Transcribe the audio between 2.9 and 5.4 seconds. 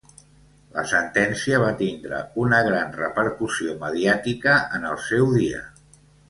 repercussió mediàtica en el seu